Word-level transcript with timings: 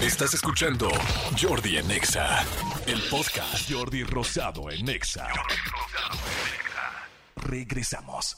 Estás 0.00 0.34
escuchando 0.34 0.90
Jordi 1.40 1.78
en 1.78 1.90
Exa, 1.90 2.44
el 2.86 3.00
podcast 3.08 3.68
Jordi 3.68 4.04
Rosado 4.04 4.70
en 4.70 4.90
Exa. 4.90 5.26
Regresamos. 7.36 8.36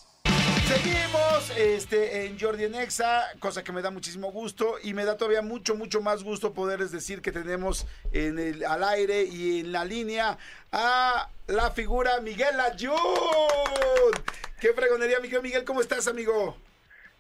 Seguimos 0.69 1.51
este, 1.57 2.27
en 2.27 2.39
Jordi 2.39 2.65
en 2.65 2.77
Exa, 2.77 3.25
cosa 3.41 3.65
que 3.65 3.73
me 3.73 3.83
da 3.83 3.91
muchísimo 3.91 4.31
gusto 4.31 4.77
y 4.85 4.95
me 4.95 5.05
da 5.05 5.17
todavía 5.17 5.43
mucho, 5.43 5.75
mucho 5.75 6.01
más 6.01 6.23
gusto 6.23 6.55
poderles 6.55 6.93
decir 6.93 7.21
que 7.21 7.33
tenemos 7.33 7.89
en 8.13 8.39
el, 8.39 8.65
al 8.65 8.85
aire 8.85 9.25
y 9.25 9.61
en 9.61 9.73
la 9.73 9.85
línea 9.85 10.39
a 10.71 11.29
la 11.49 11.71
figura 11.73 12.21
Miguel 12.21 12.59
Ayun. 12.61 12.95
¡Qué 14.61 14.73
fregonería, 14.75 15.19
Miguel! 15.19 15.43
Miguel, 15.43 15.65
¿cómo 15.65 15.81
estás, 15.81 16.07
amigo? 16.07 16.57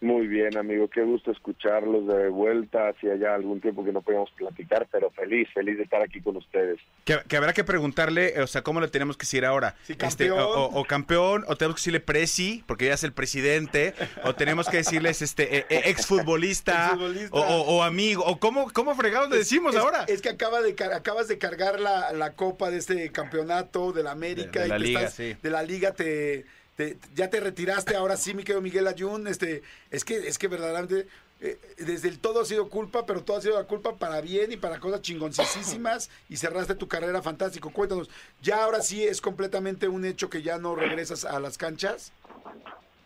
Muy 0.00 0.28
bien, 0.28 0.56
amigo, 0.56 0.86
qué 0.88 1.02
gusto 1.02 1.32
escucharlos 1.32 2.06
de 2.06 2.28
vuelta. 2.28 2.88
Hacía 2.90 3.16
ya 3.16 3.34
algún 3.34 3.60
tiempo 3.60 3.84
que 3.84 3.92
no 3.92 4.00
podíamos 4.00 4.30
platicar, 4.30 4.86
pero 4.92 5.10
feliz, 5.10 5.48
feliz 5.52 5.76
de 5.76 5.82
estar 5.82 6.00
aquí 6.00 6.20
con 6.20 6.36
ustedes. 6.36 6.78
Que, 7.04 7.18
que 7.26 7.36
habrá 7.36 7.52
que 7.52 7.64
preguntarle, 7.64 8.40
o 8.40 8.46
sea, 8.46 8.62
¿cómo 8.62 8.80
le 8.80 8.86
tenemos 8.86 9.16
que 9.16 9.22
decir 9.22 9.44
ahora? 9.44 9.74
Sí, 9.82 9.94
Este, 10.00 10.28
campeón. 10.28 10.38
o, 10.38 10.46
o- 10.66 10.80
o 10.80 10.84
campeón, 10.84 11.44
o 11.48 11.56
tenemos 11.56 11.74
que 11.74 11.80
decirle 11.80 11.98
presi, 12.00 12.62
porque 12.66 12.86
ya 12.86 12.94
es 12.94 13.02
el 13.02 13.12
presidente, 13.12 13.92
o 14.22 14.34
tenemos 14.36 14.68
que 14.68 14.76
decirles 14.76 15.20
este 15.20 15.58
eh, 15.58 15.66
eh, 15.68 15.82
exfutbolista, 15.86 16.90
Exfutbolista. 16.92 17.36
o, 17.36 17.40
o- 17.40 17.76
o 17.78 17.82
amigo, 17.82 18.22
o 18.24 18.38
cómo, 18.38 18.70
cómo 18.72 18.94
fregados 18.94 19.30
le 19.30 19.38
decimos 19.38 19.74
Es- 19.74 19.80
ahora. 19.80 20.04
Es 20.06 20.22
que 20.22 20.28
acaba 20.28 20.60
de, 20.62 20.76
car- 20.76 20.92
acabas 20.92 21.26
de 21.26 21.38
cargar 21.38 21.80
la, 21.80 22.12
la 22.12 22.34
copa 22.34 22.70
de 22.70 22.78
este 22.78 23.10
campeonato 23.10 23.92
de 23.92 24.04
la 24.04 24.12
América. 24.12 24.60
De- 24.60 24.60
de 24.60 24.66
y 24.66 24.68
la 24.68 24.76
te 24.76 24.82
liga, 24.84 25.08
sí. 25.10 25.36
De 25.42 25.50
la 25.50 25.62
liga 25.64 25.92
te, 25.92 26.44
te- 26.78 26.96
ya 27.14 27.28
te 27.28 27.40
retiraste, 27.40 27.96
ahora 27.96 28.16
sí, 28.16 28.32
mi 28.34 28.44
querido 28.44 28.62
Miguel 28.62 28.86
Ayun. 28.86 29.26
Este, 29.26 29.62
es 29.90 30.04
que, 30.04 30.16
es 30.16 30.38
que 30.38 30.46
verdaderamente 30.46 31.08
eh, 31.40 31.58
desde 31.76 32.08
el 32.08 32.20
todo 32.20 32.40
ha 32.40 32.44
sido 32.44 32.68
culpa, 32.70 33.04
pero 33.04 33.22
todo 33.24 33.36
ha 33.36 33.40
sido 33.40 33.56
la 33.56 33.64
culpa 33.66 33.96
para 33.96 34.20
bien 34.20 34.52
y 34.52 34.56
para 34.56 34.78
cosas 34.78 35.02
chingoncísimas 35.02 36.08
y 36.28 36.36
cerraste 36.36 36.76
tu 36.76 36.86
carrera 36.86 37.20
fantástico. 37.20 37.70
Cuéntanos, 37.70 38.08
ya 38.40 38.62
ahora 38.64 38.80
sí 38.80 39.04
es 39.04 39.20
completamente 39.20 39.88
un 39.88 40.04
hecho 40.04 40.30
que 40.30 40.42
ya 40.42 40.58
no 40.58 40.76
regresas 40.76 41.24
a 41.24 41.40
las 41.40 41.58
canchas. 41.58 42.12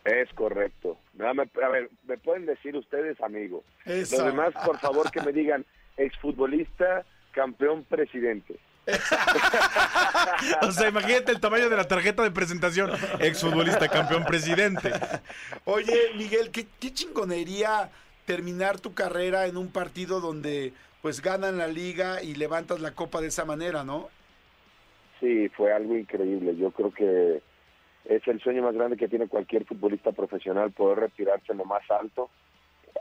Es 0.04 0.28
correcto. 0.34 0.98
A 1.18 1.68
ver, 1.68 1.88
me 2.06 2.18
pueden 2.18 2.44
decir 2.44 2.76
ustedes, 2.76 3.18
amigo. 3.22 3.64
Eso. 3.86 4.16
Los 4.18 4.26
demás, 4.26 4.52
por 4.66 4.78
favor, 4.80 5.10
que 5.10 5.22
me 5.22 5.32
digan 5.32 5.64
exfutbolista, 5.96 7.06
campeón, 7.32 7.84
presidente. 7.84 8.58
O 10.62 10.72
sea, 10.72 10.88
imagínate 10.88 11.32
el 11.32 11.40
tamaño 11.40 11.68
de 11.68 11.76
la 11.76 11.84
tarjeta 11.84 12.22
de 12.22 12.30
presentación, 12.30 12.90
exfutbolista, 13.20 13.88
campeón, 13.88 14.24
presidente. 14.24 14.90
Oye, 15.64 16.12
Miguel, 16.16 16.50
¿qué, 16.50 16.66
qué 16.80 16.92
chingonería 16.92 17.90
terminar 18.26 18.80
tu 18.80 18.94
carrera 18.94 19.46
en 19.46 19.56
un 19.56 19.68
partido 19.68 20.20
donde 20.20 20.72
pues 21.00 21.20
ganan 21.20 21.58
la 21.58 21.66
liga 21.66 22.22
y 22.22 22.34
levantas 22.34 22.80
la 22.80 22.92
copa 22.92 23.20
de 23.20 23.28
esa 23.28 23.44
manera, 23.44 23.84
¿no? 23.84 24.08
Sí, 25.20 25.48
fue 25.50 25.72
algo 25.72 25.96
increíble. 25.96 26.56
Yo 26.56 26.70
creo 26.70 26.92
que 26.92 27.42
es 28.04 28.26
el 28.26 28.40
sueño 28.40 28.62
más 28.62 28.74
grande 28.74 28.96
que 28.96 29.08
tiene 29.08 29.28
cualquier 29.28 29.64
futbolista 29.64 30.12
profesional, 30.12 30.72
poder 30.72 31.00
retirarse 31.00 31.52
en 31.52 31.58
lo 31.58 31.64
más 31.64 31.88
alto. 31.90 32.30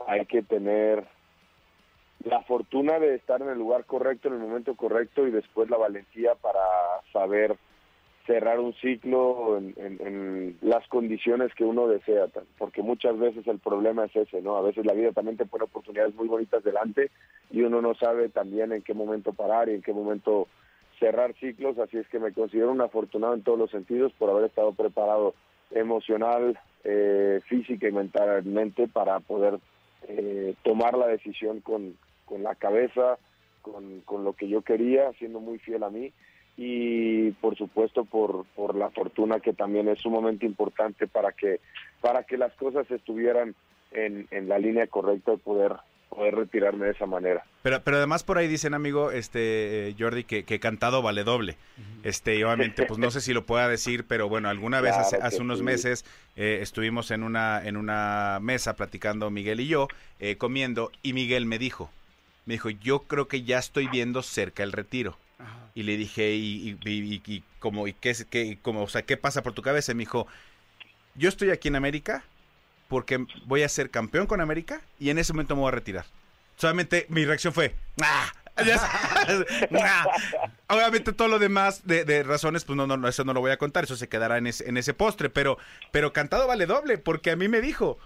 Hay 0.06 0.26
que 0.26 0.42
tener 0.42 1.04
la 2.24 2.42
fortuna 2.42 2.98
de 2.98 3.14
estar 3.14 3.40
en 3.42 3.48
el 3.48 3.58
lugar 3.58 3.84
correcto, 3.84 4.28
en 4.28 4.34
el 4.34 4.40
momento 4.40 4.74
correcto 4.74 5.26
y 5.26 5.30
después 5.30 5.70
la 5.70 5.76
valentía 5.76 6.34
para 6.34 6.60
saber 7.12 7.56
cerrar 8.26 8.60
un 8.60 8.72
ciclo 8.74 9.58
en, 9.58 10.56
las 10.60 10.86
condiciones 10.88 11.52
que 11.54 11.64
uno 11.64 11.88
desea, 11.88 12.26
porque 12.56 12.82
muchas 12.82 13.18
veces 13.18 13.46
el 13.48 13.58
problema 13.58 14.04
es 14.04 14.14
ese, 14.14 14.40
¿no? 14.42 14.56
A 14.56 14.62
veces 14.62 14.86
la 14.86 14.92
vida 14.92 15.10
también 15.10 15.36
te 15.36 15.46
pone 15.46 15.64
oportunidades 15.64 16.14
muy 16.14 16.28
bonitas 16.28 16.62
delante 16.62 17.10
y 17.50 17.62
uno 17.62 17.82
no 17.82 17.94
sabe 17.94 18.28
también 18.28 18.72
en 18.72 18.82
qué 18.82 18.94
momento 18.94 19.32
parar 19.32 19.68
y 19.68 19.74
en 19.74 19.82
qué 19.82 19.92
momento 19.92 20.46
cerrar 21.00 21.34
ciclos, 21.34 21.78
así 21.78 21.98
es 21.98 22.06
que 22.08 22.20
me 22.20 22.32
considero 22.32 22.70
un 22.70 22.80
afortunado 22.80 23.34
en 23.34 23.42
todos 23.42 23.58
los 23.58 23.70
sentidos 23.72 24.12
por 24.12 24.30
haber 24.30 24.44
estado 24.44 24.72
preparado 24.72 25.34
emocional, 25.72 26.58
eh, 26.84 27.40
física 27.48 27.88
y 27.88 27.92
mentalmente 27.92 28.86
para 28.86 29.18
poder 29.18 29.58
eh, 30.06 30.54
tomar 30.62 30.96
la 30.96 31.08
decisión 31.08 31.60
con, 31.60 31.96
con 32.32 32.42
la 32.42 32.54
cabeza, 32.54 33.18
con, 33.60 34.00
con 34.06 34.24
lo 34.24 34.32
que 34.32 34.48
yo 34.48 34.62
quería, 34.62 35.12
siendo 35.18 35.38
muy 35.38 35.58
fiel 35.58 35.82
a 35.82 35.90
mí 35.90 36.14
y 36.56 37.30
por 37.32 37.58
supuesto 37.58 38.06
por, 38.06 38.46
por 38.56 38.74
la 38.74 38.88
fortuna 38.88 39.40
que 39.40 39.52
también 39.52 39.86
es 39.88 39.98
sumamente 40.00 40.46
importante 40.46 41.06
para 41.06 41.32
que 41.32 41.60
para 42.00 42.24
que 42.24 42.38
las 42.38 42.54
cosas 42.54 42.90
estuvieran 42.90 43.54
en, 43.90 44.28
en 44.30 44.48
la 44.48 44.58
línea 44.58 44.86
correcta 44.86 45.32
de 45.32 45.36
poder 45.36 45.72
poder 46.08 46.34
retirarme 46.34 46.86
de 46.86 46.92
esa 46.92 47.06
manera. 47.06 47.42
Pero, 47.62 47.82
pero 47.82 47.96
además 47.96 48.22
por 48.22 48.36
ahí 48.36 48.46
dicen, 48.46 48.74
amigo, 48.74 49.10
este 49.10 49.88
eh, 49.88 49.94
Jordi, 49.98 50.24
que, 50.24 50.44
que 50.44 50.60
cantado 50.60 51.00
vale 51.00 51.24
doble. 51.24 51.56
Este, 52.02 52.36
y 52.36 52.42
obviamente, 52.42 52.84
pues 52.84 52.98
no 52.98 53.10
sé 53.10 53.22
si 53.22 53.32
lo 53.32 53.46
pueda 53.46 53.66
decir, 53.66 54.04
pero 54.06 54.28
bueno, 54.28 54.50
alguna 54.50 54.80
vez 54.82 54.92
hace, 54.92 55.16
Claro 55.16 55.28
hace 55.28 55.40
unos 55.40 55.58
sí. 55.58 55.64
meses 55.64 56.04
eh, 56.36 56.58
estuvimos 56.60 57.10
en 57.12 57.22
una, 57.22 57.66
en 57.66 57.78
una 57.78 58.38
mesa 58.42 58.76
platicando 58.76 59.30
Miguel 59.30 59.60
y 59.60 59.68
yo, 59.68 59.88
eh, 60.20 60.36
comiendo, 60.36 60.90
y 61.02 61.14
Miguel 61.14 61.46
me 61.46 61.58
dijo, 61.58 61.90
me 62.46 62.54
dijo, 62.54 62.70
yo 62.70 63.00
creo 63.00 63.28
que 63.28 63.42
ya 63.42 63.58
estoy 63.58 63.88
viendo 63.88 64.22
cerca 64.22 64.62
el 64.62 64.72
retiro. 64.72 65.18
Y 65.74 65.84
le 65.84 65.96
dije, 65.96 66.34
¿y, 66.34 66.76
y, 66.84 66.90
y, 66.90 67.22
y 67.26 67.92
qué, 67.94 68.10
es- 68.10 68.26
qué, 68.26 68.42
y 68.44 68.56
cómo, 68.56 68.82
o 68.82 68.88
sea, 68.88 69.02
qué 69.02 69.16
pasa 69.16 69.42
por 69.42 69.52
tu 69.54 69.62
cabeza? 69.62 69.92
Y 69.92 69.94
me 69.94 70.00
dijo, 70.02 70.26
yo 71.14 71.28
estoy 71.28 71.50
aquí 71.50 71.68
en 71.68 71.76
América 71.76 72.24
porque 72.88 73.24
voy 73.46 73.62
a 73.62 73.68
ser 73.68 73.90
campeón 73.90 74.26
con 74.26 74.40
América 74.40 74.82
y 75.00 75.10
en 75.10 75.18
ese 75.18 75.32
momento 75.32 75.54
me 75.56 75.62
voy 75.62 75.68
a 75.68 75.72
retirar. 75.72 76.04
Solamente 76.56 77.06
mi 77.08 77.24
reacción 77.24 77.52
fue, 77.54 77.74
¡ah! 78.02 78.30
¡ah! 79.80 80.06
Obviamente 80.68 81.12
todo 81.12 81.28
lo 81.28 81.38
demás 81.38 81.86
de, 81.86 82.04
de 82.04 82.22
razones, 82.22 82.64
pues 82.64 82.76
no, 82.76 82.86
no, 82.86 82.96
no, 82.96 83.08
eso 83.08 83.24
no 83.24 83.32
lo 83.32 83.40
voy 83.40 83.50
a 83.50 83.56
contar, 83.56 83.84
eso 83.84 83.96
se 83.96 84.08
quedará 84.08 84.36
en 84.38 84.46
ese, 84.46 84.68
en 84.68 84.76
ese 84.76 84.92
postre, 84.94 85.30
pero, 85.30 85.58
pero 85.90 86.12
cantado 86.12 86.46
vale 86.46 86.66
doble, 86.66 86.98
porque 86.98 87.30
a 87.30 87.36
mí 87.36 87.48
me 87.48 87.60
dijo, 87.62 87.98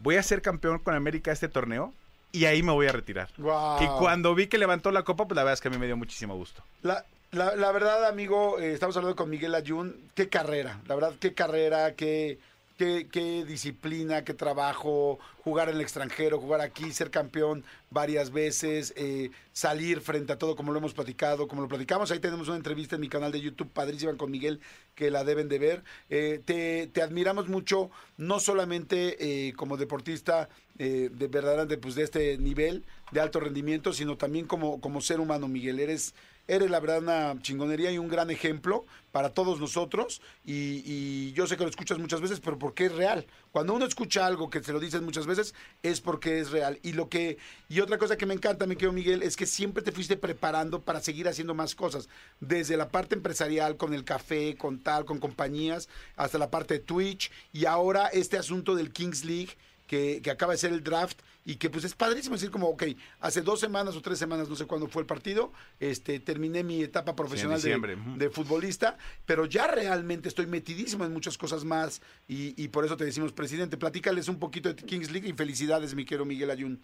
voy 0.00 0.16
a 0.16 0.22
ser 0.22 0.42
campeón 0.42 0.80
con 0.80 0.94
América 0.94 1.30
este 1.32 1.48
torneo 1.48 1.94
y 2.36 2.44
ahí 2.44 2.62
me 2.62 2.72
voy 2.72 2.86
a 2.86 2.92
retirar. 2.92 3.30
Y 3.38 3.86
cuando 3.98 4.34
vi 4.34 4.46
que 4.46 4.58
levantó 4.58 4.90
la 4.90 5.04
copa, 5.04 5.26
pues 5.26 5.36
la 5.36 5.42
verdad 5.42 5.54
es 5.54 5.60
que 5.62 5.68
a 5.68 5.70
mí 5.70 5.78
me 5.78 5.86
dio 5.86 5.96
muchísimo 5.96 6.36
gusto. 6.36 6.62
La, 6.82 7.06
la, 7.30 7.56
la 7.56 7.72
verdad, 7.72 8.04
amigo, 8.06 8.58
eh, 8.58 8.72
estamos 8.72 8.94
hablando 8.98 9.16
con 9.16 9.30
Miguel 9.30 9.54
Ayun. 9.54 9.96
Qué 10.14 10.28
carrera, 10.28 10.78
la 10.86 10.94
verdad, 10.94 11.14
qué 11.18 11.32
carrera, 11.32 11.94
qué, 11.94 12.38
qué, 12.76 13.08
qué 13.10 13.44
disciplina, 13.46 14.22
qué 14.22 14.34
trabajo, 14.34 15.18
jugar 15.44 15.70
en 15.70 15.76
el 15.76 15.80
extranjero, 15.80 16.38
jugar 16.38 16.60
aquí, 16.60 16.92
ser 16.92 17.10
campeón 17.10 17.64
varias 17.90 18.30
veces, 18.30 18.92
eh, 18.96 19.30
salir 19.52 20.00
frente 20.00 20.32
a 20.32 20.38
todo, 20.38 20.56
como 20.56 20.72
lo 20.72 20.78
hemos 20.78 20.94
platicado, 20.94 21.48
como 21.48 21.62
lo 21.62 21.68
platicamos. 21.68 22.10
Ahí 22.10 22.18
tenemos 22.18 22.48
una 22.48 22.56
entrevista 22.56 22.96
en 22.96 23.00
mi 23.00 23.08
canal 23.08 23.32
de 23.32 23.40
YouTube 23.40 23.70
padrísima 23.70 24.16
con 24.16 24.30
Miguel 24.30 24.60
que 24.94 25.10
la 25.10 25.24
deben 25.24 25.48
de 25.48 25.58
ver. 25.58 25.84
Eh, 26.10 26.40
te, 26.44 26.88
te 26.88 27.02
admiramos 27.02 27.48
mucho, 27.48 27.90
no 28.16 28.40
solamente 28.40 29.48
eh, 29.48 29.52
como 29.54 29.76
deportista 29.76 30.48
de 30.78 31.08
verdaderamente 31.08 31.78
pues, 31.78 31.94
de 31.94 32.02
este 32.02 32.36
nivel 32.36 32.84
de 33.10 33.20
alto 33.20 33.40
rendimiento, 33.40 33.94
sino 33.94 34.18
también 34.18 34.46
como, 34.46 34.80
como 34.80 35.00
ser 35.00 35.20
humano, 35.20 35.48
Miguel. 35.48 35.80
Eres, 35.80 36.14
eres 36.48 36.70
la 36.70 36.80
verdad 36.80 36.98
una 36.98 37.40
chingonería 37.40 37.90
y 37.92 37.98
un 37.98 38.08
gran 38.08 38.30
ejemplo 38.30 38.84
para 39.12 39.30
todos 39.30 39.60
nosotros. 39.60 40.20
Y, 40.44 41.32
yo 41.32 41.46
sé 41.46 41.56
que 41.56 41.64
lo 41.64 41.70
escuchas 41.70 41.98
muchas 41.98 42.20
veces, 42.20 42.40
pero 42.40 42.58
porque 42.58 42.86
es 42.86 42.92
real. 42.92 43.26
Cuando 43.52 43.74
uno 43.74 43.86
escucha 43.86 44.26
algo 44.26 44.50
que 44.50 44.62
se 44.62 44.72
lo 44.72 44.80
dicen 44.80 45.04
muchas 45.04 45.26
veces, 45.26 45.54
es 45.82 46.00
porque 46.00 46.40
es 46.40 46.50
real. 46.50 46.78
Y 46.82 46.92
lo 46.92 47.08
que 47.08 47.38
otra 47.80 47.98
cosa 47.98 48.16
que 48.16 48.26
me 48.26 48.34
encanta, 48.34 48.66
mi 48.66 48.76
querido 48.76 48.92
Miguel, 48.92 49.22
es 49.22 49.36
que 49.36 49.46
siempre 49.46 49.82
te 49.82 49.92
fuiste 49.92 50.16
preparando 50.16 50.80
para 50.80 51.00
seguir 51.00 51.28
haciendo 51.28 51.54
más 51.54 51.74
cosas. 51.74 52.08
Desde 52.40 52.76
la 52.76 52.88
parte 52.88 53.14
empresarial, 53.14 53.76
con 53.76 53.94
el 53.94 54.04
café, 54.04 54.56
con 54.56 54.78
tal, 54.78 55.04
con 55.04 55.18
compañías, 55.18 55.88
hasta 56.16 56.38
la 56.38 56.50
parte 56.50 56.74
de 56.74 56.80
Twitch. 56.80 57.30
Y 57.52 57.66
ahora 57.66 58.06
este 58.08 58.38
asunto 58.38 58.74
del 58.74 58.92
Kings 58.92 59.24
League 59.24 59.56
que, 59.86 60.20
que 60.22 60.30
acaba 60.30 60.52
de 60.52 60.58
ser 60.58 60.72
el 60.72 60.82
draft 60.82 61.18
y 61.44 61.56
que 61.56 61.70
pues 61.70 61.84
es 61.84 61.94
padrísimo 61.94 62.34
decir 62.34 62.50
como, 62.50 62.66
ok, 62.68 62.84
hace 63.20 63.40
dos 63.40 63.60
semanas 63.60 63.94
o 63.94 64.02
tres 64.02 64.18
semanas, 64.18 64.48
no 64.48 64.56
sé 64.56 64.66
cuándo 64.66 64.88
fue 64.88 65.02
el 65.02 65.06
partido, 65.06 65.52
este, 65.78 66.18
terminé 66.18 66.64
mi 66.64 66.82
etapa 66.82 67.14
profesional 67.14 67.60
de 67.62 68.30
futbolista, 68.30 68.98
pero 69.24 69.46
ya 69.46 69.68
realmente 69.68 70.28
estoy 70.28 70.46
metidísimo 70.46 71.04
en 71.04 71.12
muchas 71.12 71.38
cosas 71.38 71.64
más 71.64 72.02
y, 72.26 72.60
y 72.60 72.68
por 72.68 72.84
eso 72.84 72.96
te 72.96 73.04
decimos, 73.04 73.32
presidente, 73.32 73.76
platícales 73.76 74.28
un 74.28 74.40
poquito 74.40 74.72
de 74.72 74.74
Kings 74.74 75.12
League 75.12 75.28
y 75.28 75.32
felicidades, 75.34 75.94
mi 75.94 76.04
querido 76.04 76.24
Miguel 76.24 76.50
Ayun. 76.50 76.80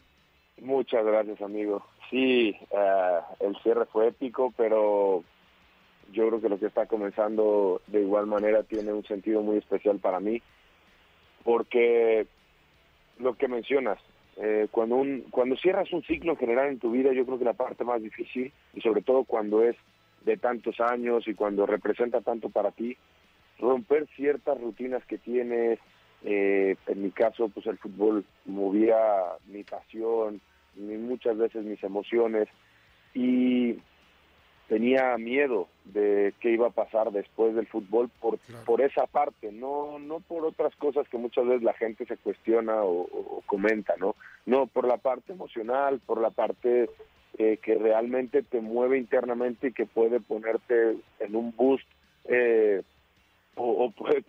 Muchas 0.63 1.05
gracias, 1.05 1.43
amigo. 1.43 1.85
Sí, 2.09 2.57
eh, 2.71 3.21
el 3.41 3.57
cierre 3.65 3.85
fue 3.87 4.09
épico, 4.09 4.55
pero 4.57 5.25
yo 6.13 6.29
creo 6.29 6.41
que 6.41 6.49
lo 6.49 6.61
que 6.61 6.67
está 6.67 6.87
comenzando 6.87 7.83
de 7.89 8.03
igual 8.03 8.27
manera 8.27 8.63
tiene 8.63 8.93
un 8.93 9.05
sentido 9.05 9.43
muy 9.43 9.57
especial 9.57 9.99
para 9.99 10.21
mí, 10.21 10.41
porque 11.43 12.29
lo 13.19 13.35
que 13.35 13.49
mencionas, 13.49 13.99
eh, 14.37 14.69
cuando 14.71 14.97
un 14.97 15.23
cuando 15.31 15.57
cierras 15.57 15.93
un 15.93 16.05
ciclo 16.05 16.33
en 16.33 16.39
general 16.39 16.69
en 16.69 16.79
tu 16.79 16.93
vida, 16.93 17.13
yo 17.13 17.27
creo 17.27 17.41
que 17.41 17.45
la 17.45 17.55
parte 17.55 17.83
más 17.83 18.01
difícil 18.01 18.53
y 18.73 18.81
sobre 18.83 19.03
todo 19.03 19.25
cuando 19.25 19.65
es 19.65 19.75
de 20.25 20.37
tantos 20.37 20.79
años 20.79 21.27
y 21.27 21.35
cuando 21.35 21.67
representa 21.67 22.21
tanto 22.21 22.51
para 22.51 22.71
ti, 22.71 22.97
romper 23.59 24.07
ciertas 24.15 24.61
rutinas 24.61 25.05
que 25.07 25.19
tienes. 25.19 25.81
eh, 26.25 26.77
en 26.87 27.03
mi 27.03 27.11
caso, 27.11 27.49
pues 27.49 27.67
el 27.67 27.79
fútbol 27.79 28.25
movía 28.45 28.99
mi 29.49 29.65
pasión, 29.65 30.41
ni 30.77 30.97
muchas 30.97 31.37
veces 31.37 31.65
mis 31.65 31.83
emociones 31.83 32.49
y 33.15 33.79
tenía 34.69 35.19
miedo 35.19 35.69
de 35.85 36.33
qué 36.41 36.51
iba 36.51 36.69
a 36.69 36.71
pasar 36.71 37.11
después 37.13 37.55
del 37.55 37.67
fútbol 37.67 38.09
por, 38.21 38.39
por 38.65 38.81
esa 38.81 39.07
parte, 39.07 39.53
no, 39.53 39.99
no 39.99 40.21
por 40.21 40.47
otras 40.47 40.75
cosas 40.77 41.07
que 41.09 41.19
muchas 41.19 41.47
veces 41.47 41.63
la 41.63 41.75
gente 41.75 42.07
se 42.07 42.17
cuestiona 42.17 42.83
o, 42.83 43.43
comenta, 43.45 43.95
¿no? 43.99 44.15
No, 44.47 44.67
por 44.67 44.87
la 44.89 44.97
parte 44.97 45.35
emocional, 45.35 46.01
por 46.07 46.21
la 46.23 46.31
parte 46.31 46.89
eh, 47.37 47.59
que 47.63 47.75
realmente 47.75 48.43
te 48.43 48.63
mueve 48.63 48.97
internamente 48.97 49.69
y 49.69 49.73
que 49.73 49.85
puede 49.85 50.21
ponerte 50.21 50.97
en 51.21 51.37
un 51.37 51.55
boost 51.55 51.87
eh, 52.25 52.83
o, 53.57 53.91
puede 53.91 54.23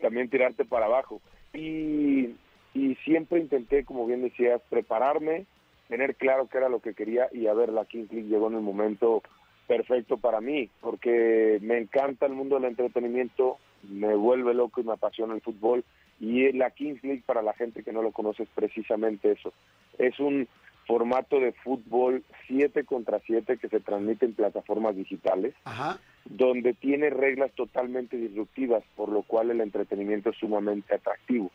también 0.00 0.30
tirarte 0.30 0.64
para 0.64 0.86
abajo. 0.86 1.20
Y, 1.52 2.36
y 2.72 2.94
siempre 3.04 3.40
intenté, 3.40 3.84
como 3.84 4.06
bien 4.06 4.22
decías, 4.22 4.62
prepararme, 4.70 5.44
tener 5.90 6.14
claro 6.14 6.46
qué 6.46 6.58
era 6.58 6.68
lo 6.68 6.78
que 6.78 6.94
quería 6.94 7.28
y 7.32 7.48
a 7.48 7.52
ver, 7.52 7.68
la 7.70 7.84
Kings 7.84 8.12
League 8.12 8.28
llegó 8.28 8.46
en 8.46 8.54
el 8.54 8.60
momento 8.60 9.22
perfecto 9.66 10.18
para 10.18 10.40
mí, 10.40 10.70
porque 10.80 11.58
me 11.62 11.78
encanta 11.78 12.26
el 12.26 12.32
mundo 12.32 12.54
del 12.54 12.66
entretenimiento, 12.66 13.58
me 13.82 14.14
vuelve 14.14 14.54
loco 14.54 14.80
y 14.80 14.84
me 14.84 14.92
apasiona 14.92 15.34
el 15.34 15.40
fútbol 15.40 15.84
y 16.20 16.52
la 16.52 16.70
Kings 16.70 17.02
League 17.02 17.24
para 17.26 17.42
la 17.42 17.54
gente 17.54 17.82
que 17.82 17.92
no 17.92 18.02
lo 18.02 18.12
conoce 18.12 18.44
es 18.44 18.48
precisamente 18.54 19.32
eso. 19.32 19.52
Es 19.98 20.20
un 20.20 20.46
formato 20.86 21.40
de 21.40 21.52
fútbol 21.52 22.22
7 22.46 22.84
contra 22.84 23.18
7 23.26 23.58
que 23.58 23.68
se 23.68 23.80
transmite 23.80 24.26
en 24.26 24.34
plataformas 24.34 24.94
digitales, 24.94 25.54
donde 26.24 26.72
tiene 26.74 27.10
reglas 27.10 27.50
totalmente 27.52 28.16
disruptivas, 28.16 28.84
por 28.96 29.08
lo 29.08 29.22
cual 29.22 29.50
el 29.50 29.60
entretenimiento 29.60 30.30
es 30.30 30.36
sumamente 30.36 30.94
atractivo. 30.94 31.50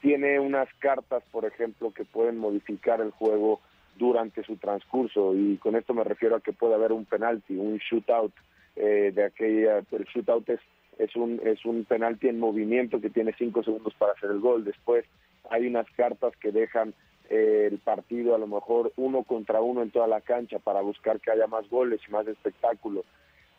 Tiene 0.00 0.40
unas 0.40 0.68
cartas, 0.80 1.22
por 1.30 1.44
ejemplo, 1.44 1.92
que 1.92 2.04
pueden 2.04 2.38
modificar 2.38 3.00
el 3.00 3.12
juego 3.12 3.60
durante 3.98 4.42
su 4.44 4.56
transcurso 4.56 5.34
y 5.34 5.56
con 5.56 5.76
esto 5.76 5.94
me 5.94 6.04
refiero 6.04 6.36
a 6.36 6.40
que 6.40 6.52
puede 6.52 6.74
haber 6.74 6.92
un 6.92 7.04
penalti, 7.04 7.56
un 7.56 7.78
shootout 7.78 8.32
eh, 8.76 9.12
de 9.14 9.24
aquella, 9.24 9.78
el 9.78 10.04
shootout 10.04 10.48
es, 10.50 10.60
es 10.98 11.16
un 11.16 11.40
es 11.44 11.64
un 11.64 11.84
penalti 11.84 12.28
en 12.28 12.38
movimiento 12.38 13.00
que 13.00 13.10
tiene 13.10 13.34
cinco 13.38 13.62
segundos 13.62 13.94
para 13.94 14.12
hacer 14.12 14.30
el 14.30 14.40
gol. 14.40 14.64
Después 14.64 15.04
hay 15.50 15.66
unas 15.66 15.86
cartas 15.92 16.34
que 16.36 16.52
dejan 16.52 16.94
eh, 17.30 17.68
el 17.70 17.78
partido 17.78 18.34
a 18.34 18.38
lo 18.38 18.46
mejor 18.46 18.92
uno 18.96 19.22
contra 19.22 19.60
uno 19.60 19.82
en 19.82 19.90
toda 19.90 20.06
la 20.06 20.20
cancha 20.20 20.58
para 20.58 20.80
buscar 20.80 21.20
que 21.20 21.30
haya 21.30 21.46
más 21.46 21.68
goles 21.70 22.00
y 22.06 22.12
más 22.12 22.26
espectáculo. 22.26 23.04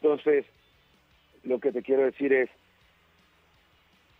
Entonces, 0.01 0.45
lo 1.43 1.59
que 1.59 1.71
te 1.71 1.81
quiero 1.81 2.03
decir 2.03 2.31
es 2.33 2.49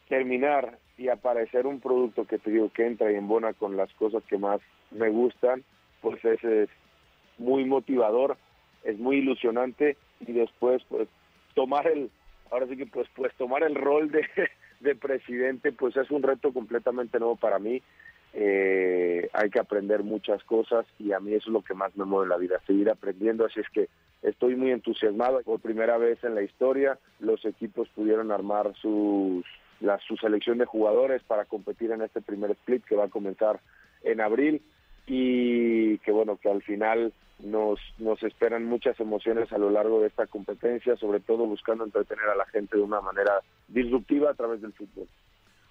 terminar 0.09 0.79
y 0.97 1.09
aparecer 1.09 1.67
un 1.67 1.79
producto 1.79 2.25
que 2.25 2.39
te 2.39 2.49
digo 2.49 2.71
que 2.73 2.87
entra 2.87 3.11
y 3.11 3.15
embona 3.15 3.53
con 3.53 3.77
las 3.77 3.93
cosas 3.93 4.23
que 4.23 4.37
más 4.37 4.61
me 4.91 5.09
gustan 5.09 5.63
pues 6.09 6.43
es, 6.43 6.69
muy 7.37 7.65
motivador, 7.65 8.37
es 8.83 8.97
muy 8.97 9.17
ilusionante 9.17 9.97
y 10.25 10.31
después 10.31 10.81
pues 10.89 11.07
tomar 11.53 11.87
el, 11.87 12.09
ahora 12.51 12.67
sí 12.67 12.77
que 12.77 12.85
pues 12.85 13.07
pues 13.15 13.33
tomar 13.35 13.63
el 13.63 13.75
rol 13.75 14.11
de, 14.11 14.25
de 14.79 14.95
presidente 14.95 15.71
pues 15.71 15.95
es 15.97 16.09
un 16.11 16.23
reto 16.23 16.53
completamente 16.53 17.19
nuevo 17.19 17.35
para 17.35 17.59
mí. 17.59 17.81
Eh, 18.33 19.29
hay 19.33 19.49
que 19.49 19.59
aprender 19.59 20.03
muchas 20.03 20.43
cosas 20.43 20.85
y 20.99 21.11
a 21.11 21.19
mí 21.19 21.33
eso 21.33 21.49
es 21.49 21.53
lo 21.53 21.61
que 21.61 21.73
más 21.73 21.95
me 21.95 22.05
mueve 22.05 22.25
en 22.25 22.29
la 22.29 22.37
vida, 22.37 22.61
seguir 22.67 22.89
aprendiendo, 22.89 23.45
así 23.45 23.61
es 23.61 23.69
que 23.69 23.87
estoy 24.21 24.55
muy 24.55 24.71
entusiasmado. 24.71 25.41
Por 25.41 25.59
primera 25.59 25.97
vez 25.97 26.23
en 26.23 26.35
la 26.35 26.43
historia 26.43 26.99
los 27.19 27.43
equipos 27.45 27.87
pudieron 27.89 28.31
armar 28.31 28.73
sus, 28.81 29.45
la, 29.79 29.97
su 29.99 30.17
selección 30.17 30.57
de 30.57 30.65
jugadores 30.65 31.23
para 31.23 31.45
competir 31.45 31.91
en 31.91 32.01
este 32.01 32.21
primer 32.21 32.51
split 32.51 32.83
que 32.83 32.95
va 32.95 33.05
a 33.05 33.09
comenzar 33.09 33.59
en 34.03 34.21
abril 34.21 34.61
y 35.07 35.97
que 35.99 36.11
bueno, 36.11 36.37
que 36.37 36.49
al 36.49 36.61
final 36.61 37.13
nos, 37.39 37.79
nos 37.97 38.21
esperan 38.23 38.65
muchas 38.65 38.99
emociones 38.99 39.51
a 39.51 39.57
lo 39.57 39.69
largo 39.69 40.01
de 40.01 40.07
esta 40.07 40.27
competencia, 40.27 40.97
sobre 40.97 41.21
todo 41.21 41.45
buscando 41.45 41.85
entretener 41.85 42.25
a 42.25 42.35
la 42.35 42.45
gente 42.47 42.77
de 42.77 42.83
una 42.83 42.99
manera 42.99 43.41
disruptiva 43.67 44.31
a 44.31 44.33
través 44.33 44.61
del 44.61 44.73
fútbol. 44.73 45.07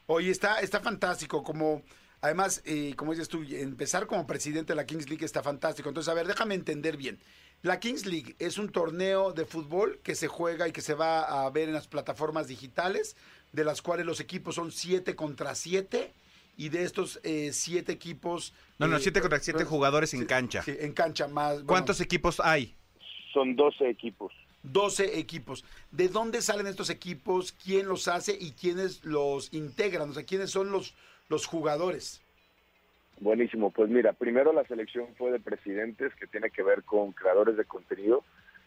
Oye, 0.06 0.30
está, 0.30 0.60
está 0.60 0.80
fantástico, 0.80 1.42
como 1.42 1.82
además, 2.22 2.62
eh, 2.64 2.94
como 2.96 3.12
dices 3.12 3.28
tú, 3.28 3.44
empezar 3.48 4.06
como 4.06 4.26
presidente 4.26 4.72
de 4.72 4.76
la 4.76 4.86
Kings 4.86 5.08
League 5.08 5.24
está 5.24 5.42
fantástico. 5.42 5.88
Entonces, 5.88 6.10
a 6.10 6.14
ver, 6.14 6.26
déjame 6.26 6.54
entender 6.54 6.96
bien. 6.96 7.18
La 7.62 7.80
Kings 7.80 8.06
League 8.06 8.36
es 8.38 8.58
un 8.58 8.70
torneo 8.70 9.32
de 9.32 9.44
fútbol 9.44 9.98
que 10.02 10.14
se 10.14 10.28
juega 10.28 10.68
y 10.68 10.72
que 10.72 10.80
se 10.80 10.94
va 10.94 11.44
a 11.44 11.50
ver 11.50 11.68
en 11.68 11.74
las 11.74 11.88
plataformas 11.88 12.46
digitales, 12.46 13.16
de 13.52 13.64
las 13.64 13.82
cuales 13.82 14.06
los 14.06 14.20
equipos 14.20 14.54
son 14.54 14.70
7 14.70 15.16
contra 15.16 15.54
7 15.54 16.12
y 16.56 16.70
de 16.70 16.84
estos 16.84 17.20
eh, 17.22 17.50
siete 17.52 17.92
equipos... 17.92 18.54
No, 18.78 18.86
no, 18.86 18.98
siete 18.98 19.20
contra 19.20 19.38
siete 19.38 19.64
jugadores 19.64 20.14
en 20.14 20.26
cancha. 20.26 20.62
Sí, 20.62 20.74
en 20.78 20.92
cancha 20.92 21.28
más... 21.28 21.62
¿Cuántos 21.62 22.00
equipos 22.00 22.40
hay? 22.40 22.74
Son 23.32 23.54
12 23.54 23.88
equipos. 23.90 24.32
12 24.62 25.18
equipos. 25.18 25.64
¿De 25.90 26.08
dónde 26.08 26.42
salen 26.42 26.66
estos 26.66 26.90
equipos? 26.90 27.52
¿Quién 27.52 27.86
los 27.86 28.08
hace 28.08 28.36
y 28.38 28.52
quiénes 28.52 29.04
los 29.04 29.52
integran? 29.52 30.10
O 30.10 30.12
sea, 30.12 30.24
¿quiénes 30.24 30.50
son 30.50 30.70
los, 30.70 30.94
los 31.28 31.46
jugadores? 31.46 32.22
Buenísimo, 33.18 33.70
pues 33.70 33.88
mira, 33.88 34.12
primero 34.12 34.52
la 34.52 34.64
selección 34.64 35.06
fue 35.16 35.32
de 35.32 35.40
presidentes 35.40 36.14
que 36.16 36.26
tiene 36.26 36.50
que 36.50 36.62
ver 36.62 36.82
con 36.82 37.12
creadores 37.12 37.56
de 37.56 37.64
contenido. 37.64 38.24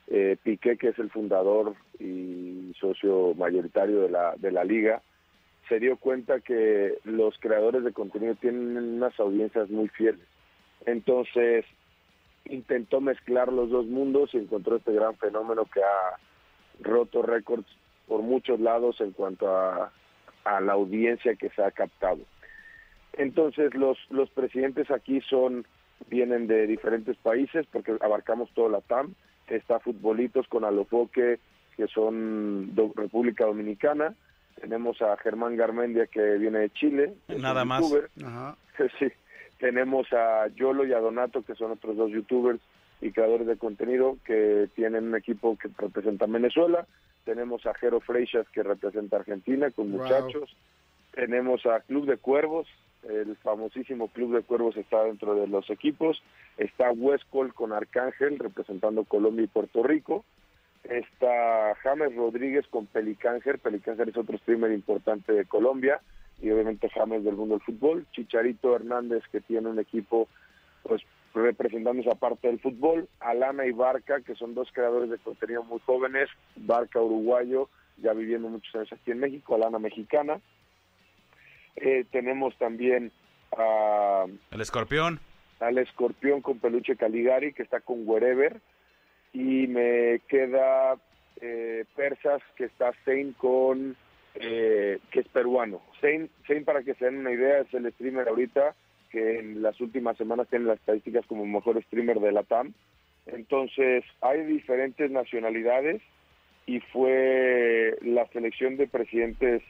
Eh, 0.07 0.37
Piqué, 0.41 0.75
que 0.77 0.87
es 0.87 0.97
el 0.97 1.11
fundador 1.11 1.75
y 1.99 2.73
socio 2.79 3.35
mayoritario 3.35 4.01
de 4.01 4.09
la, 4.09 4.33
de 4.37 4.51
la 4.51 4.63
liga, 4.63 5.03
se 5.69 5.79
dio 5.79 5.97
cuenta 5.97 6.39
que 6.39 6.97
los 7.03 7.37
creadores 7.39 7.83
de 7.83 7.93
contenido 7.93 8.35
tienen 8.35 8.75
unas 8.75 9.17
audiencias 9.19 9.69
muy 9.69 9.87
fieles. 9.87 10.25
Entonces 10.85 11.63
intentó 12.45 12.99
mezclar 12.99 13.53
los 13.53 13.69
dos 13.69 13.85
mundos 13.85 14.33
y 14.33 14.37
encontró 14.37 14.77
este 14.77 14.91
gran 14.91 15.15
fenómeno 15.17 15.65
que 15.65 15.81
ha 15.81 16.17
roto 16.81 17.21
récords 17.21 17.67
por 18.07 18.23
muchos 18.23 18.59
lados 18.59 18.99
en 18.99 19.11
cuanto 19.11 19.55
a, 19.55 19.91
la 20.61 20.73
audiencia 20.73 21.35
que 21.35 21.49
se 21.49 21.61
ha 21.61 21.69
captado. 21.69 22.21
Entonces 23.13 23.75
los, 23.75 23.99
los 24.09 24.31
presidentes 24.31 24.89
aquí 24.89 25.21
son 25.29 25.67
vienen 26.09 26.47
de 26.47 26.65
diferentes 26.65 27.15
países 27.17 27.67
porque 27.71 27.95
abarcamos 28.01 28.49
toda 28.55 28.69
la 28.69 28.81
TAM. 28.81 29.13
Está 29.47 29.79
Futbolitos 29.79 30.47
con 30.47 30.63
Alofoque, 30.63 31.37
que 31.77 31.87
son 31.87 32.71
República 32.95 33.45
Dominicana 33.45 34.15
tenemos 34.59 35.01
a 35.01 35.17
Germán 35.17 35.55
Garmendia 35.55 36.07
que 36.07 36.21
viene 36.37 36.59
de 36.59 36.69
Chile. 36.71 37.13
Nada 37.27 37.65
más. 37.65 37.83
Sí. 38.97 39.07
Tenemos 39.57 40.07
a 40.13 40.47
Yolo 40.55 40.85
y 40.85 40.93
a 40.93 40.99
Donato 40.99 41.41
que 41.41 41.53
son 41.53 41.71
otros 41.71 41.97
dos 41.97 42.11
youtubers 42.11 42.61
y 43.01 43.11
creadores 43.11 43.45
de 43.45 43.57
contenido 43.57 44.17
que 44.23 44.69
tienen 44.73 45.09
un 45.09 45.15
equipo 45.17 45.57
que 45.57 45.69
representa 45.77 46.27
Venezuela. 46.27 46.87
Tenemos 47.25 47.65
a 47.65 47.73
Jero 47.73 47.99
Freixas 47.99 48.47
que 48.53 48.63
representa 48.63 49.17
Argentina 49.17 49.69
con 49.71 49.91
muchachos. 49.91 50.55
Tenemos 51.11 51.65
a 51.65 51.81
Club 51.81 52.05
de 52.05 52.15
Cuervos, 52.15 52.67
el 53.07 53.35
famosísimo 53.37 54.09
Club 54.09 54.35
de 54.35 54.43
Cuervos 54.43 54.75
está 54.77 55.03
dentro 55.03 55.35
de 55.35 55.47
los 55.47 55.69
equipos. 55.69 56.21
Está 56.57 56.91
Westcol 56.91 57.53
con 57.53 57.71
Arcángel 57.71 58.39
representando 58.39 59.05
Colombia 59.05 59.45
y 59.45 59.47
Puerto 59.47 59.83
Rico. 59.83 60.25
Está 60.83 61.75
James 61.83 62.15
Rodríguez 62.15 62.65
con 62.67 62.85
Pelicánger. 62.85 63.59
Pelicánger 63.59 64.09
es 64.09 64.17
otro 64.17 64.37
streamer 64.37 64.71
importante 64.71 65.33
de 65.33 65.45
Colombia 65.45 66.01
y 66.41 66.49
obviamente 66.51 66.89
James 66.89 67.23
del 67.23 67.35
mundo 67.35 67.55
del 67.55 67.63
fútbol. 67.63 68.07
Chicharito 68.11 68.75
Hernández 68.75 69.23
que 69.31 69.41
tiene 69.41 69.69
un 69.69 69.79
equipo 69.79 70.27
pues 70.83 71.01
representando 71.33 72.01
esa 72.01 72.15
parte 72.15 72.47
del 72.47 72.59
fútbol. 72.59 73.07
Alana 73.19 73.65
y 73.65 73.71
Barca 73.71 74.21
que 74.21 74.35
son 74.35 74.55
dos 74.55 74.69
creadores 74.71 75.09
de 75.09 75.17
contenido 75.17 75.63
muy 75.63 75.79
jóvenes. 75.85 76.29
Barca 76.55 77.01
uruguayo 77.01 77.69
ya 77.97 78.13
viviendo 78.13 78.47
muchos 78.47 78.73
años 78.73 78.93
aquí 78.93 79.11
en 79.11 79.19
México. 79.19 79.55
Alana 79.55 79.79
mexicana. 79.79 80.39
Eh, 81.75 82.05
tenemos 82.11 82.57
también 82.57 83.11
a... 83.57 84.25
El 84.51 84.61
escorpión. 84.61 85.19
Al 85.59 85.77
escorpión 85.77 86.41
con 86.41 86.59
peluche 86.59 86.95
Caligari 86.95 87.53
que 87.53 87.63
está 87.63 87.81
con 87.81 88.07
Wherever 88.07 88.61
y 89.33 89.67
me 89.67 90.21
queda 90.27 90.95
eh, 91.41 91.85
Persas, 91.95 92.41
que 92.55 92.65
está 92.65 92.91
Zane 93.05 93.33
con, 93.37 93.95
eh, 94.35 94.99
que 95.11 95.21
es 95.21 95.27
peruano. 95.29 95.81
Zane, 96.01 96.29
para 96.65 96.83
que 96.83 96.95
se 96.95 97.05
den 97.05 97.19
una 97.19 97.31
idea, 97.31 97.59
es 97.59 97.73
el 97.73 97.91
streamer 97.93 98.27
ahorita 98.27 98.75
que 99.09 99.39
en 99.39 99.61
las 99.61 99.79
últimas 99.81 100.17
semanas 100.17 100.47
tiene 100.49 100.65
las 100.65 100.79
estadísticas 100.79 101.25
como 101.25 101.45
mejor 101.45 101.81
streamer 101.83 102.19
de 102.19 102.31
la 102.31 102.43
TAM. 102.43 102.73
Entonces, 103.25 104.03
hay 104.21 104.43
diferentes 104.43 105.09
nacionalidades 105.09 106.01
y 106.65 106.79
fue 106.79 107.97
la 108.01 108.27
selección 108.27 108.77
de 108.77 108.87
presidentes 108.87 109.63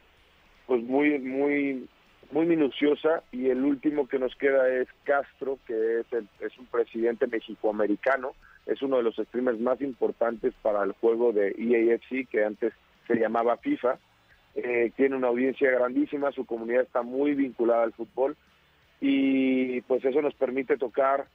pues 0.68 0.84
muy 0.84 1.18
muy 1.20 1.88
muy 2.32 2.46
minuciosa 2.46 3.24
y 3.32 3.50
el 3.50 3.64
último 3.64 4.08
que 4.08 4.20
nos 4.20 4.36
queda 4.36 4.68
es 4.70 4.88
Castro 5.04 5.58
que 5.66 6.02
es 6.02 6.08
es 6.42 6.58
un 6.60 6.66
presidente 6.66 7.26
mexicoamericano 7.28 8.34
es 8.70 8.82
uno 8.82 8.98
de 8.98 9.04
los 9.04 9.16
streamers 9.16 9.60
más 9.60 9.82
importantes 9.82 10.54
para 10.62 10.84
el 10.84 10.92
juego 10.94 11.32
de 11.32 11.56
EAFC, 11.58 12.30
que 12.30 12.44
antes 12.44 12.74
se 13.08 13.16
llamaba 13.16 13.58
FIFA. 13.58 13.98
Eh, 14.56 14.92
tiene 14.96 15.16
una 15.16 15.28
audiencia 15.28 15.72
grandísima, 15.72 16.32
su 16.32 16.46
comunidad 16.46 16.84
está 16.84 17.02
muy 17.02 17.34
vinculada 17.34 17.84
al 17.84 17.94
fútbol 17.94 18.36
y 19.02 19.82
pues 19.82 20.04
eso 20.04 20.22
nos 20.22 20.34
permite 20.36 20.78
tocar 20.78 21.28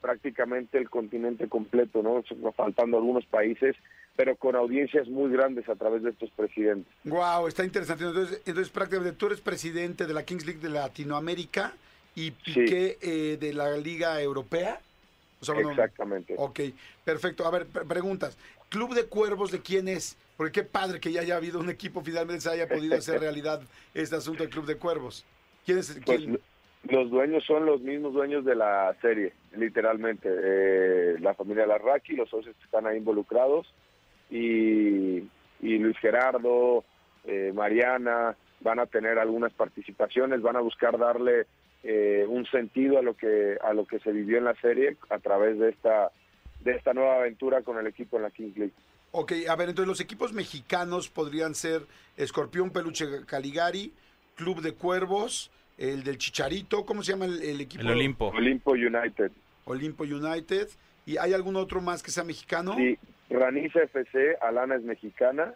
prácticamente 0.00 0.78
el 0.78 0.88
continente 0.88 1.48
completo, 1.48 2.02
¿no? 2.02 2.22
Faltando 2.52 2.98
algunos 2.98 3.26
países, 3.26 3.74
pero 4.16 4.36
con 4.36 4.54
audiencias 4.54 5.08
muy 5.08 5.30
grandes 5.30 5.68
a 5.68 5.74
través 5.74 6.02
de 6.02 6.10
estos 6.10 6.30
presidentes. 6.30 6.92
Wow, 7.04 7.48
está 7.48 7.64
interesante. 7.64 8.04
Entonces, 8.04 8.42
entonces 8.46 8.72
prácticamente 8.72 9.16
tú 9.16 9.26
eres 9.26 9.40
presidente 9.40 10.06
de 10.06 10.14
la 10.14 10.24
Kings 10.24 10.46
League 10.46 10.60
de 10.60 10.70
Latinoamérica 10.70 11.72
y 12.14 12.30
Piqué 12.30 12.98
eh, 13.00 13.38
de 13.40 13.52
la 13.54 13.76
Liga 13.76 14.20
Europea. 14.20 14.80
Exactamente. 15.40 16.34
ok, 16.36 16.60
perfecto. 17.04 17.46
A 17.46 17.50
ver, 17.50 17.66
preguntas. 17.66 18.36
¿Club 18.68 18.94
de 18.94 19.06
Cuervos 19.06 19.50
de 19.50 19.60
quién 19.60 19.88
es? 19.88 20.18
Porque 20.36 20.60
qué 20.60 20.62
padre 20.64 21.00
que 21.00 21.12
ya 21.12 21.20
haya 21.20 21.36
habido 21.36 21.58
un 21.60 21.70
equipo 21.70 22.02
finalmente 22.02 22.42
se 22.42 22.50
haya 22.50 22.68
podido 22.68 22.96
hacer 22.96 23.20
realidad 23.20 23.62
este 23.94 24.16
asunto 24.16 24.42
del 24.42 24.52
Club 24.52 24.66
de 24.66 24.76
Cuervos. 24.76 25.24
¿Quién 25.64 25.78
es? 25.78 25.98
Pues, 26.04 26.26
los 26.84 27.10
dueños 27.10 27.44
son 27.44 27.66
los 27.66 27.80
mismos 27.80 28.14
dueños 28.14 28.44
de 28.44 28.54
la 28.54 28.94
serie, 29.00 29.32
literalmente. 29.56 30.28
Eh, 30.30 31.16
la 31.20 31.34
familia 31.34 31.66
Larraqui, 31.66 32.14
los 32.14 32.30
socios 32.30 32.56
que 32.56 32.64
están 32.64 32.86
ahí 32.86 32.98
involucrados 32.98 33.66
y, 34.30 35.28
Luis 35.60 35.98
Gerardo, 35.98 36.84
eh, 37.24 37.52
Mariana, 37.54 38.36
van 38.60 38.78
a 38.78 38.86
tener 38.86 39.18
algunas 39.18 39.52
participaciones, 39.52 40.40
van 40.40 40.56
a 40.56 40.60
buscar 40.60 40.98
darle 40.98 41.46
eh, 41.84 42.24
un 42.28 42.46
sentido 42.46 42.98
a 42.98 43.02
lo 43.02 43.14
que 43.14 43.56
a 43.62 43.72
lo 43.72 43.86
que 43.86 43.98
se 44.00 44.12
vivió 44.12 44.38
en 44.38 44.44
la 44.44 44.54
serie 44.56 44.96
a 45.10 45.18
través 45.18 45.58
de 45.58 45.70
esta 45.70 46.10
de 46.60 46.72
esta 46.72 46.92
nueva 46.92 47.16
aventura 47.16 47.62
con 47.62 47.78
el 47.78 47.86
equipo 47.86 48.16
en 48.16 48.24
la 48.24 48.30
Kings 48.30 48.56
League. 48.56 48.72
Ok, 49.12 49.32
a 49.48 49.56
ver, 49.56 49.70
entonces 49.70 49.88
los 49.88 50.00
equipos 50.00 50.32
mexicanos 50.32 51.08
podrían 51.08 51.54
ser 51.54 51.82
Escorpión 52.16 52.70
Peluche 52.70 53.06
Caligari, 53.26 53.92
Club 54.34 54.60
de 54.60 54.72
Cuervos, 54.74 55.50
el 55.78 56.02
del 56.02 56.18
Chicharito, 56.18 56.84
¿cómo 56.84 57.02
se 57.02 57.12
llama 57.12 57.26
el, 57.26 57.60
equipo? 57.60 57.82
El 57.82 57.90
Olimpo. 57.90 58.26
Olimpo 58.28 58.72
United. 58.72 59.30
Olimpo 59.64 60.04
United. 60.04 60.68
¿Y 61.06 61.16
hay 61.16 61.32
algún 61.32 61.56
otro 61.56 61.80
más 61.80 62.02
que 62.02 62.10
sea 62.10 62.24
mexicano? 62.24 62.74
Sí, 62.76 62.98
Raniza 63.30 63.80
FC, 63.82 64.36
Alana 64.42 64.74
es 64.74 64.82
mexicana. 64.82 65.54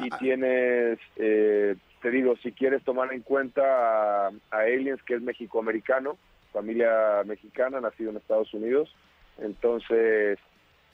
Y 0.00 0.10
tienes, 0.18 0.98
eh, 1.16 1.74
te 2.02 2.10
digo, 2.10 2.34
si 2.42 2.50
quieres 2.50 2.82
tomar 2.82 3.12
en 3.12 3.22
cuenta 3.22 4.26
a, 4.26 4.32
Aliens, 4.50 5.02
que 5.04 5.14
es 5.14 5.22
mexicoamericano, 5.22 6.18
familia 6.52 7.22
mexicana, 7.24 7.80
nacido 7.80 8.10
en 8.10 8.16
Estados 8.16 8.52
Unidos. 8.52 8.92
Entonces, 9.38 10.38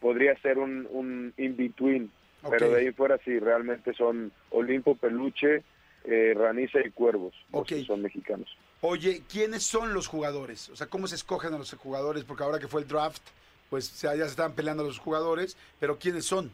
podría 0.00 0.38
ser 0.41 0.59
un, 0.59 0.87
un 0.91 1.33
in-between. 1.38 2.11
Pero 2.50 2.71
de 2.71 2.81
ahí 2.81 2.93
fuera 2.93 3.19
sí, 3.25 3.38
realmente 3.41 3.95
son 3.95 4.31
Olimpo, 4.50 4.95
Peluche, 4.95 5.65
eh, 6.05 6.35
Raniza 6.37 6.79
y 6.87 6.91
Cuervos, 6.91 7.35
que 7.67 7.83
son 7.85 8.03
mexicanos. 8.03 8.57
Oye, 8.81 9.23
¿quiénes 9.29 9.65
son 9.65 9.93
los 9.93 10.07
jugadores? 10.07 10.69
O 10.69 10.77
sea, 10.77 10.87
¿cómo 10.87 11.09
se 11.09 11.17
escogen 11.17 11.53
a 11.55 11.59
los 11.59 11.73
jugadores? 11.75 12.23
Porque 12.23 12.45
ahora 12.45 12.61
que 12.61 12.69
fue 12.69 12.83
el 12.83 12.87
draft, 12.87 13.23
pues 13.71 14.00
ya 14.00 14.12
se 14.12 14.23
estaban 14.23 14.53
peleando 14.53 14.85
los 14.85 14.99
jugadores, 15.00 15.57
pero 15.81 15.99
¿quiénes 15.99 16.27
son? 16.27 16.53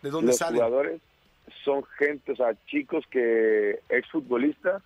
¿De 0.00 0.08
dónde 0.08 0.32
salen? 0.32 0.60
Los 0.60 0.68
jugadores 0.68 1.02
son 1.64 1.84
gente, 1.98 2.32
o 2.32 2.36
sea, 2.36 2.54
chicos 2.66 3.04
que 3.10 3.80
exfutbolistas, 3.88 4.82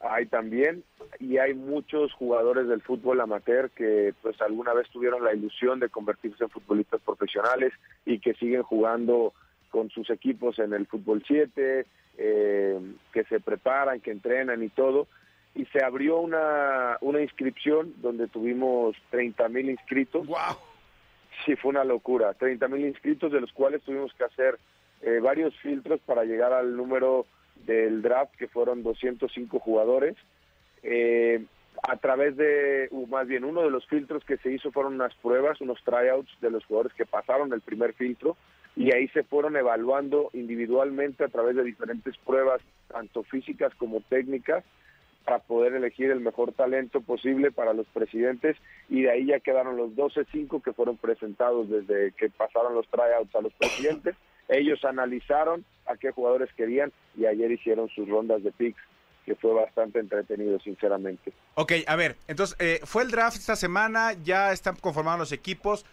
hay 0.00 0.26
también, 0.26 0.84
y 1.18 1.38
hay 1.38 1.54
muchos 1.54 2.12
jugadores 2.12 2.68
del 2.68 2.82
fútbol 2.82 3.20
amateur 3.20 3.70
que 3.70 4.12
pues 4.22 4.40
alguna 4.42 4.74
vez 4.74 4.88
tuvieron 4.90 5.24
la 5.24 5.32
ilusión 5.32 5.80
de 5.80 5.88
convertirse 5.88 6.44
en 6.44 6.50
futbolistas 6.50 7.00
profesionales 7.00 7.72
y 8.04 8.18
que 8.18 8.34
siguen 8.34 8.62
jugando 8.62 9.32
con 9.70 9.90
sus 9.90 10.10
equipos 10.10 10.58
en 10.58 10.72
el 10.72 10.86
fútbol 10.86 11.24
7, 11.26 11.86
eh, 12.18 12.80
que 13.12 13.24
se 13.24 13.40
preparan, 13.40 14.00
que 14.00 14.10
entrenan 14.10 14.62
y 14.62 14.68
todo. 14.68 15.08
Y 15.54 15.64
se 15.66 15.82
abrió 15.82 16.18
una, 16.18 16.98
una 17.00 17.20
inscripción 17.20 17.94
donde 17.96 18.28
tuvimos 18.28 18.96
30 19.10 19.48
mil 19.48 19.70
inscritos. 19.70 20.26
¡Wow! 20.26 20.56
Sí, 21.44 21.56
fue 21.56 21.70
una 21.70 21.84
locura. 21.84 22.34
30 22.34 22.68
mil 22.68 22.86
inscritos, 22.86 23.32
de 23.32 23.40
los 23.40 23.52
cuales 23.52 23.82
tuvimos 23.82 24.12
que 24.14 24.24
hacer 24.24 24.58
eh, 25.02 25.20
varios 25.20 25.56
filtros 25.58 26.00
para 26.00 26.24
llegar 26.24 26.52
al 26.52 26.76
número 26.76 27.26
del 27.66 28.02
draft, 28.02 28.34
que 28.36 28.48
fueron 28.48 28.82
205 28.82 29.58
jugadores. 29.58 30.16
Eh, 30.82 31.44
a 31.82 31.96
través 31.96 32.36
de, 32.36 32.88
más 33.08 33.26
bien, 33.26 33.44
uno 33.44 33.62
de 33.62 33.70
los 33.70 33.86
filtros 33.86 34.24
que 34.24 34.36
se 34.38 34.52
hizo 34.52 34.70
fueron 34.70 34.94
unas 34.94 35.14
pruebas, 35.16 35.60
unos 35.60 35.82
tryouts 35.84 36.30
de 36.40 36.50
los 36.50 36.64
jugadores 36.64 36.94
que 36.94 37.04
pasaron 37.04 37.52
el 37.52 37.60
primer 37.60 37.94
filtro 37.94 38.36
y 38.76 38.92
ahí 38.94 39.08
se 39.08 39.22
fueron 39.22 39.56
evaluando 39.56 40.30
individualmente 40.32 41.24
a 41.24 41.28
través 41.28 41.56
de 41.56 41.62
diferentes 41.62 42.16
pruebas, 42.18 42.60
tanto 42.88 43.22
físicas 43.22 43.74
como 43.74 44.00
técnicas, 44.00 44.64
para 45.24 45.38
poder 45.38 45.74
elegir 45.74 46.10
el 46.10 46.20
mejor 46.20 46.52
talento 46.52 47.00
posible 47.00 47.50
para 47.50 47.72
los 47.72 47.86
presidentes 47.88 48.56
y 48.90 49.02
de 49.02 49.10
ahí 49.10 49.26
ya 49.26 49.40
quedaron 49.40 49.76
los 49.76 49.92
12-5 49.92 50.62
que 50.62 50.74
fueron 50.74 50.98
presentados 50.98 51.68
desde 51.70 52.12
que 52.12 52.28
pasaron 52.28 52.74
los 52.74 52.86
tryouts 52.88 53.34
a 53.34 53.40
los 53.40 53.52
presidentes. 53.54 54.16
Ellos 54.48 54.84
analizaron 54.84 55.64
a 55.86 55.96
qué 55.96 56.10
jugadores 56.10 56.50
querían 56.56 56.92
y 57.16 57.26
ayer 57.26 57.50
hicieron 57.50 57.88
sus 57.90 58.08
rondas 58.08 58.42
de 58.42 58.52
picks 58.52 58.80
que 59.24 59.34
fue 59.36 59.54
bastante 59.54 59.98
entretenido, 59.98 60.60
sinceramente. 60.60 61.32
Ok, 61.54 61.72
a 61.86 61.96
ver, 61.96 62.16
entonces 62.28 62.56
eh, 62.60 62.80
fue 62.84 63.02
el 63.02 63.10
draft 63.10 63.38
esta 63.38 63.56
semana, 63.56 64.12
ya 64.22 64.52
están 64.52 64.76
conformados 64.76 65.18
los 65.18 65.32
equipos. 65.32 65.86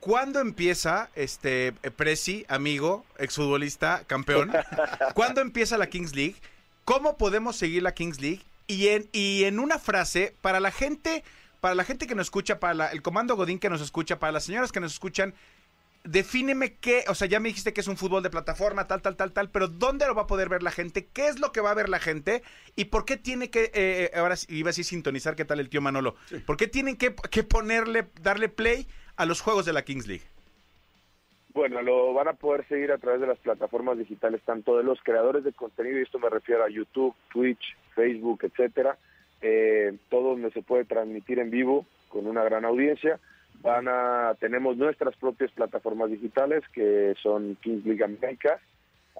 ¿Cuándo 0.00 0.40
empieza, 0.40 1.08
este, 1.14 1.72
Prezi, 1.96 2.44
amigo, 2.48 3.06
exfutbolista, 3.18 4.04
campeón? 4.06 4.52
¿Cuándo 5.14 5.40
empieza 5.40 5.78
la 5.78 5.86
Kings 5.86 6.14
League? 6.14 6.36
¿Cómo 6.84 7.16
podemos 7.16 7.56
seguir 7.56 7.82
la 7.82 7.94
Kings 7.94 8.20
League? 8.20 8.42
Y 8.66 8.88
en, 8.88 9.08
y 9.12 9.44
en 9.44 9.58
una 9.58 9.78
frase, 9.78 10.34
para 10.42 10.60
la 10.60 10.70
gente, 10.70 11.24
para 11.60 11.74
la 11.74 11.84
gente 11.84 12.06
que 12.06 12.14
nos 12.14 12.26
escucha, 12.26 12.60
para 12.60 12.88
el 12.88 13.00
comando 13.00 13.36
Godín 13.36 13.58
que 13.58 13.70
nos 13.70 13.80
escucha, 13.80 14.18
para 14.18 14.32
las 14.32 14.44
señoras 14.44 14.72
que 14.72 14.80
nos 14.80 14.92
escuchan, 14.92 15.32
defíneme 16.04 16.76
qué, 16.76 17.04
o 17.08 17.14
sea, 17.14 17.26
ya 17.26 17.40
me 17.40 17.48
dijiste 17.48 17.72
que 17.72 17.80
es 17.80 17.88
un 17.88 17.96
fútbol 17.96 18.22
de 18.22 18.30
plataforma, 18.30 18.86
tal, 18.86 19.02
tal, 19.02 19.16
tal, 19.16 19.32
tal, 19.32 19.50
pero 19.50 19.68
¿dónde 19.68 20.06
lo 20.06 20.14
va 20.14 20.22
a 20.22 20.26
poder 20.26 20.48
ver 20.48 20.62
la 20.62 20.70
gente? 20.70 21.08
¿Qué 21.12 21.28
es 21.28 21.40
lo 21.40 21.50
que 21.50 21.60
va 21.60 21.70
a 21.70 21.74
ver 21.74 21.88
la 21.88 21.98
gente? 21.98 22.42
¿Y 22.76 22.86
por 22.86 23.04
qué 23.04 23.16
tiene 23.16 23.50
que, 23.50 23.70
eh, 23.74 24.10
ahora 24.14 24.36
iba 24.48 24.68
a 24.68 24.70
decir 24.70 24.84
sintonizar, 24.84 25.34
qué 25.34 25.44
tal 25.44 25.60
el 25.60 25.70
tío 25.70 25.80
Manolo? 25.80 26.14
¿Por 26.46 26.56
qué 26.56 26.68
tienen 26.68 26.96
que, 26.96 27.14
que 27.30 27.42
ponerle, 27.42 28.06
darle 28.20 28.48
play 28.48 28.86
a 29.16 29.24
los 29.24 29.40
juegos 29.40 29.64
de 29.64 29.72
la 29.72 29.82
Kings 29.82 30.06
League? 30.06 30.24
Bueno, 31.54 31.80
lo 31.82 32.12
van 32.12 32.28
a 32.28 32.32
poder 32.32 32.66
seguir 32.68 32.90
a 32.90 32.98
través 32.98 33.20
de 33.20 33.28
las 33.28 33.38
plataformas 33.38 33.96
digitales, 33.96 34.42
tanto 34.44 34.76
de 34.76 34.82
los 34.82 35.00
creadores 35.02 35.44
de 35.44 35.52
contenido, 35.52 35.98
y 35.98 36.02
esto 36.02 36.18
me 36.18 36.28
refiero 36.28 36.64
a 36.64 36.68
YouTube, 36.68 37.14
Twitch, 37.32 37.76
Facebook, 37.94 38.40
etcétera, 38.42 38.98
eh, 39.40 39.96
todo 40.10 40.30
donde 40.30 40.50
se 40.50 40.62
puede 40.62 40.84
transmitir 40.84 41.38
en 41.38 41.50
vivo 41.50 41.86
con 42.08 42.26
una 42.26 42.42
gran 42.42 42.64
audiencia. 42.64 43.20
Van 43.64 43.88
a, 43.88 44.36
tenemos 44.38 44.76
nuestras 44.76 45.16
propias 45.16 45.50
plataformas 45.50 46.10
digitales 46.10 46.62
que 46.72 47.14
son 47.20 47.56
Kings 47.62 47.84
League 47.84 48.04
América, 48.04 48.60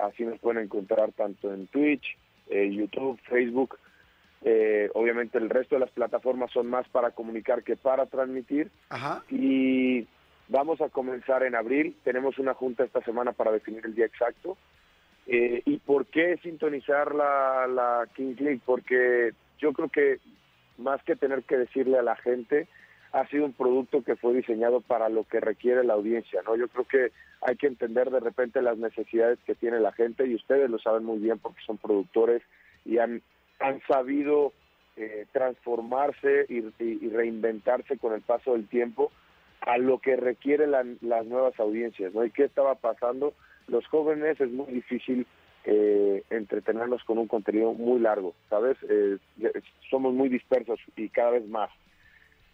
así 0.00 0.24
nos 0.24 0.38
pueden 0.38 0.62
encontrar 0.62 1.10
tanto 1.12 1.52
en 1.52 1.66
Twitch, 1.66 2.16
eh, 2.50 2.70
YouTube, 2.70 3.18
Facebook. 3.28 3.78
Eh, 4.46 4.90
obviamente 4.94 5.38
el 5.38 5.50
resto 5.50 5.74
de 5.74 5.80
las 5.80 5.90
plataformas 5.90 6.52
son 6.52 6.68
más 6.68 6.86
para 6.90 7.10
comunicar 7.10 7.62
que 7.64 7.76
para 7.76 8.06
transmitir. 8.06 8.70
Ajá. 8.90 9.24
Y 9.30 10.06
Vamos 10.48 10.80
a 10.82 10.90
comenzar 10.90 11.42
en 11.42 11.54
abril, 11.54 11.96
tenemos 12.04 12.38
una 12.38 12.52
junta 12.52 12.84
esta 12.84 13.00
semana 13.02 13.32
para 13.32 13.50
definir 13.50 13.84
el 13.86 13.94
día 13.94 14.04
exacto. 14.04 14.58
Eh, 15.26 15.62
¿Y 15.64 15.78
por 15.78 16.06
qué 16.06 16.38
sintonizar 16.42 17.14
la, 17.14 17.66
la 17.66 18.06
King 18.14 18.34
League? 18.38 18.60
Porque 18.64 19.32
yo 19.58 19.72
creo 19.72 19.88
que 19.88 20.18
más 20.76 21.02
que 21.04 21.16
tener 21.16 21.44
que 21.44 21.56
decirle 21.56 21.98
a 21.98 22.02
la 22.02 22.16
gente, 22.16 22.68
ha 23.14 23.28
sido 23.28 23.44
un 23.44 23.52
producto 23.52 24.02
que 24.02 24.16
fue 24.16 24.34
diseñado 24.34 24.80
para 24.80 25.08
lo 25.08 25.22
que 25.22 25.38
requiere 25.38 25.84
la 25.84 25.94
audiencia, 25.94 26.42
¿no? 26.44 26.56
Yo 26.56 26.66
creo 26.66 26.84
que 26.84 27.12
hay 27.42 27.54
que 27.54 27.68
entender 27.68 28.10
de 28.10 28.18
repente 28.18 28.60
las 28.60 28.76
necesidades 28.76 29.38
que 29.46 29.54
tiene 29.54 29.78
la 29.78 29.92
gente 29.92 30.26
y 30.26 30.34
ustedes 30.34 30.68
lo 30.68 30.80
saben 30.80 31.04
muy 31.04 31.18
bien 31.18 31.38
porque 31.38 31.60
son 31.64 31.78
productores 31.78 32.42
y 32.84 32.98
han, 32.98 33.22
han 33.60 33.80
sabido 33.86 34.52
eh, 34.96 35.26
transformarse 35.30 36.46
y, 36.48 37.08
reinventarse 37.08 37.98
con 37.98 38.14
el 38.14 38.20
paso 38.20 38.54
del 38.54 38.66
tiempo 38.66 39.12
a 39.60 39.78
lo 39.78 40.00
que 40.00 40.16
requieren 40.16 40.72
las 40.72 41.26
nuevas 41.26 41.58
audiencias, 41.60 42.12
¿no? 42.14 42.24
¿Y 42.24 42.32
qué 42.32 42.42
estaba 42.42 42.74
pasando? 42.74 43.32
Los 43.68 43.86
jóvenes 43.86 44.40
es 44.40 44.50
muy 44.50 44.72
difícil 44.72 45.24
eh, 45.66 46.24
entretenerlos 46.30 47.04
con 47.04 47.18
un 47.18 47.28
contenido 47.28 47.74
muy 47.74 48.00
largo, 48.00 48.34
¿sabes? 48.50 48.76
Eh, 48.88 49.18
somos 49.88 50.12
muy 50.14 50.28
dispersos 50.28 50.80
y 50.96 51.08
cada 51.10 51.30
vez 51.30 51.46
más. 51.46 51.70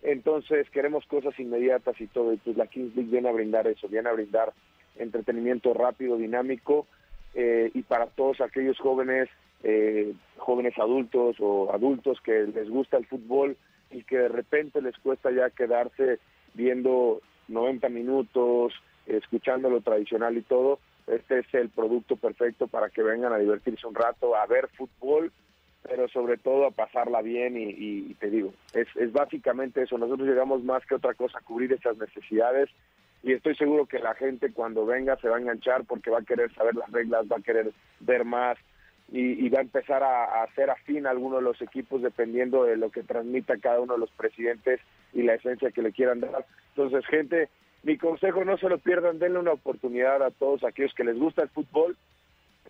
Entonces 0.03 0.69
queremos 0.71 1.05
cosas 1.07 1.39
inmediatas 1.39 2.01
y 2.01 2.07
todo, 2.07 2.33
y 2.33 2.39
pues 2.39 2.57
la 2.57 2.67
Kings 2.67 2.95
League 2.97 3.11
viene 3.11 3.29
a 3.29 3.33
brindar 3.33 3.67
eso, 3.67 3.89
viene 3.89 4.09
a 4.09 4.15
brindar 4.15 4.53
entretenimiento 4.97 5.75
rápido, 5.75 6.17
dinámico, 6.17 6.87
eh, 7.35 7.71
y 7.75 7.83
para 7.83 8.07
todos 8.07 8.41
aquellos 8.41 8.79
jóvenes, 8.79 9.29
eh, 9.63 10.15
jóvenes 10.39 10.79
adultos 10.79 11.37
o 11.39 11.73
adultos 11.73 12.21
que 12.23 12.47
les 12.47 12.69
gusta 12.69 12.97
el 12.97 13.07
fútbol 13.07 13.57
y 13.91 14.03
que 14.05 14.19
de 14.19 14.29
repente 14.29 14.81
les 14.81 14.97
cuesta 14.99 15.31
ya 15.31 15.51
quedarse 15.51 16.19
viendo 16.55 17.21
90 17.49 17.89
minutos, 17.91 18.73
escuchando 19.07 19.69
lo 19.69 19.81
tradicional 19.83 20.37
y 20.37 20.43
todo, 20.43 20.79
este 21.07 21.41
es 21.41 21.55
el 21.55 21.69
producto 21.69 22.17
perfecto 22.17 22.69
para 22.69 22.89
que 22.89 23.03
vengan 23.03 23.33
a 23.33 23.39
divertirse 23.39 23.87
un 23.87 23.95
rato, 23.95 24.37
a 24.37 24.47
ver 24.47 24.69
fútbol 24.69 25.33
pero 25.83 26.09
sobre 26.09 26.37
todo 26.37 26.67
a 26.67 26.71
pasarla 26.71 27.23
bien 27.23 27.57
y, 27.57 27.71
y 28.11 28.15
te 28.15 28.31
digo, 28.31 28.53
es, 28.75 28.89
es 28.97 29.13
básicamente 29.13 29.83
eso, 29.83 29.99
nosotros 29.99 30.29
llegamos 30.29 30.63
más 30.63 30.85
que 30.87 30.95
otra 30.95 31.15
cosa 31.15 31.39
a 31.39 31.43
cubrir 31.43 31.73
esas 31.73 31.97
necesidades 31.97 32.69
y 33.23 33.33
estoy 33.33 33.55
seguro 33.55 33.87
que 33.87 33.99
la 33.99 34.15
gente 34.15 34.53
cuando 34.53 34.87
venga 34.87 35.17
se 35.17 35.29
va 35.29 35.37
a 35.37 35.41
enganchar 35.41 35.85
porque 35.85 36.11
va 36.11 36.19
a 36.19 36.25
querer 36.25 36.53
saber 36.55 36.75
las 36.75 36.91
reglas, 36.91 37.27
va 37.31 37.37
a 37.37 37.43
querer 37.43 37.73
ver 38.01 38.25
más 38.25 38.57
y, 39.13 39.49
va 39.49 39.59
a 39.59 39.63
empezar 39.63 40.03
a, 40.05 40.43
hacer 40.45 40.71
afín 40.71 41.07
a 41.07 41.11
alguno 41.11 41.37
de 41.37 41.43
los 41.43 41.61
equipos 41.61 42.01
dependiendo 42.01 42.65
de 42.65 42.77
lo 42.77 42.91
que 42.91 43.03
transmita 43.03 43.59
cada 43.59 43.81
uno 43.81 43.95
de 43.95 43.99
los 43.99 44.11
presidentes 44.13 44.81
y 45.13 45.23
la 45.23 45.35
esencia 45.35 45.73
que 45.73 45.83
le 45.83 45.93
quieran 45.93 46.21
dar. 46.21 46.47
Entonces, 46.77 47.05
gente, 47.07 47.49
mi 47.83 47.99
consejo 47.99 48.45
no 48.45 48.57
se 48.57 48.69
lo 48.69 48.79
pierdan, 48.79 49.19
denle 49.19 49.41
una 49.41 49.53
oportunidad 49.53 50.23
a 50.23 50.31
todos 50.31 50.63
aquellos 50.63 50.95
que 50.95 51.05
les 51.05 51.19
gusta 51.19 51.43
el 51.43 51.49
fútbol, 51.49 51.97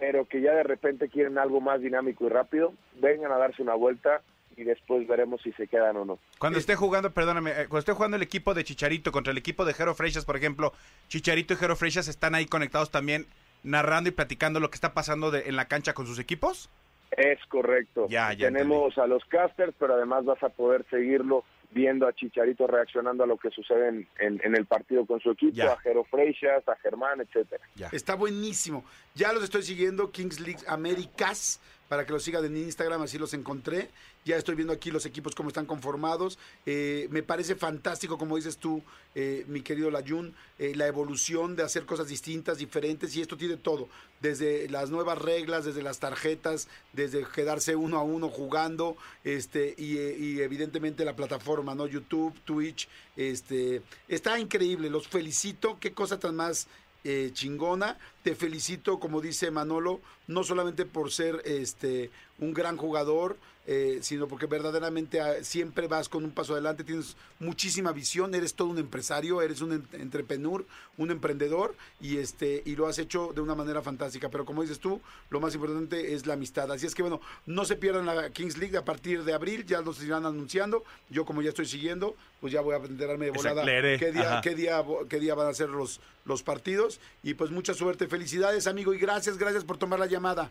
pero 0.00 0.24
que 0.24 0.40
ya 0.40 0.54
de 0.54 0.62
repente 0.62 1.10
quieren 1.10 1.38
algo 1.38 1.60
más 1.60 1.82
dinámico 1.82 2.26
y 2.26 2.30
rápido, 2.30 2.72
vengan 3.00 3.30
a 3.30 3.36
darse 3.36 3.62
una 3.62 3.74
vuelta 3.74 4.22
y 4.56 4.64
después 4.64 5.06
veremos 5.06 5.42
si 5.42 5.52
se 5.52 5.68
quedan 5.68 5.96
o 5.98 6.04
no. 6.06 6.18
Cuando 6.38 6.58
esté 6.58 6.74
jugando, 6.74 7.12
perdóname, 7.12 7.50
eh, 7.50 7.54
cuando 7.68 7.80
esté 7.80 7.92
jugando 7.92 8.16
el 8.16 8.22
equipo 8.22 8.54
de 8.54 8.64
Chicharito 8.64 9.12
contra 9.12 9.30
el 9.30 9.38
equipo 9.38 9.66
de 9.66 9.74
Jero 9.74 9.94
Freixas, 9.94 10.24
por 10.24 10.36
ejemplo, 10.36 10.72
Chicharito 11.08 11.52
y 11.52 11.56
Jero 11.58 11.76
Freixas 11.76 12.08
están 12.08 12.34
ahí 12.34 12.46
conectados 12.46 12.90
también, 12.90 13.26
narrando 13.62 14.08
y 14.08 14.12
platicando 14.12 14.58
lo 14.58 14.70
que 14.70 14.76
está 14.76 14.94
pasando 14.94 15.34
en 15.36 15.54
la 15.54 15.66
cancha 15.66 15.92
con 15.92 16.06
sus 16.06 16.18
equipos. 16.18 16.70
Es 17.10 17.44
correcto. 17.46 18.06
Ya, 18.08 18.32
ya 18.32 18.46
Tenemos 18.46 18.96
a 18.96 19.06
los 19.06 19.22
casters, 19.26 19.74
pero 19.78 19.94
además 19.94 20.24
vas 20.24 20.42
a 20.42 20.48
poder 20.48 20.86
seguirlo 20.88 21.44
viendo 21.72 22.06
a 22.06 22.12
Chicharito 22.12 22.66
reaccionando 22.66 23.24
a 23.24 23.26
lo 23.26 23.36
que 23.36 23.50
sucede 23.50 23.88
en, 23.88 24.08
en, 24.18 24.56
el 24.56 24.66
partido 24.66 25.06
con 25.06 25.20
su 25.20 25.30
equipo, 25.30 25.62
a 25.62 25.78
Jero 25.78 26.04
Freixas, 26.04 26.68
a 26.68 26.76
Germán, 26.76 27.20
etcétera. 27.20 27.62
Está 27.92 28.14
buenísimo. 28.14 28.84
Ya 29.14 29.32
los 29.32 29.44
estoy 29.44 29.62
siguiendo, 29.62 30.10
Kings 30.10 30.40
League 30.40 30.60
Américas 30.66 31.60
para 31.90 32.06
que 32.06 32.12
los 32.12 32.22
sigan 32.22 32.44
en 32.44 32.56
Instagram, 32.56 33.02
así 33.02 33.18
los 33.18 33.34
encontré. 33.34 33.90
Ya 34.24 34.36
estoy 34.36 34.54
viendo 34.54 34.72
aquí 34.72 34.92
los 34.92 35.06
equipos 35.06 35.34
cómo 35.34 35.48
están 35.48 35.66
conformados. 35.66 36.38
Eh, 36.64 37.08
me 37.10 37.24
parece 37.24 37.56
fantástico, 37.56 38.16
como 38.16 38.36
dices 38.36 38.58
tú, 38.58 38.80
eh, 39.16 39.44
mi 39.48 39.60
querido 39.62 39.90
Layun, 39.90 40.32
eh, 40.60 40.72
la 40.76 40.86
evolución 40.86 41.56
de 41.56 41.64
hacer 41.64 41.86
cosas 41.86 42.06
distintas, 42.06 42.58
diferentes, 42.58 43.16
y 43.16 43.22
esto 43.22 43.36
tiene 43.36 43.56
todo, 43.56 43.88
desde 44.20 44.68
las 44.68 44.90
nuevas 44.90 45.18
reglas, 45.18 45.64
desde 45.64 45.82
las 45.82 45.98
tarjetas, 45.98 46.68
desde 46.92 47.26
quedarse 47.26 47.74
uno 47.74 47.98
a 47.98 48.04
uno 48.04 48.28
jugando, 48.28 48.96
este, 49.24 49.74
y, 49.76 49.98
y 49.98 50.40
evidentemente 50.42 51.04
la 51.04 51.16
plataforma, 51.16 51.74
¿no? 51.74 51.88
YouTube, 51.88 52.38
Twitch, 52.44 52.88
este, 53.16 53.82
está 54.06 54.38
increíble, 54.38 54.90
los 54.90 55.08
felicito, 55.08 55.76
qué 55.80 55.92
cosa 55.92 56.20
tan 56.20 56.36
más 56.36 56.68
eh, 57.04 57.30
chingona. 57.32 57.98
Te 58.22 58.34
felicito, 58.34 59.00
como 59.00 59.20
dice 59.20 59.50
Manolo, 59.50 60.00
no 60.26 60.44
solamente 60.44 60.84
por 60.84 61.10
ser 61.10 61.42
este 61.44 62.10
un 62.38 62.54
gran 62.54 62.76
jugador, 62.76 63.36
eh, 63.72 64.00
sino 64.02 64.26
porque 64.26 64.46
verdaderamente 64.46 65.20
ah, 65.20 65.44
siempre 65.44 65.86
vas 65.86 66.08
con 66.08 66.24
un 66.24 66.32
paso 66.32 66.54
adelante, 66.54 66.82
tienes 66.82 67.16
muchísima 67.38 67.92
visión, 67.92 68.34
eres 68.34 68.54
todo 68.54 68.66
un 68.66 68.78
empresario, 68.78 69.40
eres 69.42 69.60
un 69.60 69.86
entrepreneur, 69.92 70.66
un 70.96 71.12
emprendedor 71.12 71.76
y 72.00 72.16
este 72.16 72.64
y 72.64 72.74
lo 72.74 72.88
has 72.88 72.98
hecho 72.98 73.30
de 73.32 73.40
una 73.40 73.54
manera 73.54 73.80
fantástica. 73.80 74.28
Pero 74.28 74.44
como 74.44 74.62
dices 74.62 74.80
tú, 74.80 75.00
lo 75.28 75.38
más 75.38 75.54
importante 75.54 76.14
es 76.14 76.26
la 76.26 76.34
amistad. 76.34 76.72
Así 76.72 76.84
es 76.84 76.96
que 76.96 77.02
bueno, 77.02 77.20
no 77.46 77.64
se 77.64 77.76
pierdan 77.76 78.06
la 78.06 78.30
Kings 78.30 78.58
League 78.58 78.76
a 78.76 78.84
partir 78.84 79.22
de 79.22 79.34
abril, 79.34 79.64
ya 79.64 79.80
los 79.82 80.02
irán 80.02 80.26
anunciando. 80.26 80.82
Yo 81.08 81.24
como 81.24 81.40
ya 81.40 81.50
estoy 81.50 81.66
siguiendo, 81.66 82.16
pues 82.40 82.52
ya 82.52 82.62
voy 82.62 82.74
a 82.74 82.78
enterarme 82.78 83.26
de 83.26 83.30
volada 83.30 83.64
qué 83.64 84.10
día, 84.10 84.40
qué 84.42 84.56
día, 84.56 84.84
qué 85.08 85.20
día 85.20 85.36
van 85.36 85.46
a 85.46 85.54
ser 85.54 85.68
los, 85.68 86.00
los 86.24 86.42
partidos. 86.42 86.98
Y 87.22 87.34
pues 87.34 87.52
mucha 87.52 87.72
suerte, 87.74 88.08
felicidades 88.08 88.66
amigo 88.66 88.92
y 88.94 88.98
gracias, 88.98 89.38
gracias 89.38 89.62
por 89.62 89.78
tomar 89.78 90.00
la 90.00 90.06
llamada. 90.06 90.50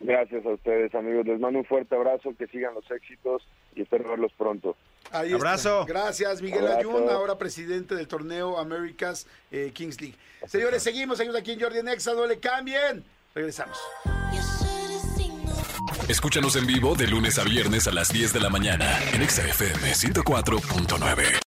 Gracias 0.00 0.46
a 0.46 0.50
ustedes, 0.50 0.94
amigos. 0.94 1.26
Les 1.26 1.40
mando 1.40 1.58
un 1.58 1.64
fuerte 1.64 1.94
abrazo, 1.94 2.34
que 2.38 2.46
sigan 2.46 2.74
los 2.74 2.88
éxitos 2.90 3.42
y 3.74 3.82
espero 3.82 4.08
verlos 4.08 4.32
pronto. 4.36 4.76
abrazo. 5.10 5.84
Gracias, 5.86 6.40
Miguel 6.40 6.66
Ayun, 6.68 7.08
ahora 7.08 7.36
presidente 7.36 7.94
del 7.94 8.06
torneo 8.06 8.58
Americas 8.58 9.26
eh, 9.50 9.70
Kings 9.74 10.00
League. 10.00 10.16
Señores, 10.46 10.82
seguimos, 10.82 11.18
seguimos 11.18 11.40
aquí 11.40 11.52
en 11.52 11.60
Jordi 11.60 11.82
Nexa, 11.82 12.14
no 12.14 12.26
le 12.26 12.38
cambien. 12.38 13.04
Regresamos. 13.34 13.78
Escúchanos 16.08 16.56
en 16.56 16.66
vivo 16.66 16.94
de 16.94 17.06
lunes 17.06 17.38
a 17.38 17.44
viernes 17.44 17.86
a 17.86 17.92
las 17.92 18.08
10 18.08 18.32
de 18.32 18.40
la 18.40 18.50
mañana 18.50 18.98
en 19.12 19.28
XFM 19.28 19.92
104.9. 19.92 21.47